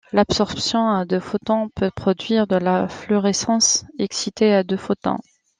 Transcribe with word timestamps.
L'absorption 0.13 0.89
à 0.89 1.05
deux 1.05 1.19
photons 1.19 1.69
peut 1.69 1.91
produire 1.95 2.47
de 2.47 2.55
la 2.55 2.87
fluorescence 2.87 3.85
excitée 3.99 4.51
à 4.51 4.63
deux 4.63 4.75
photons. 4.77 5.19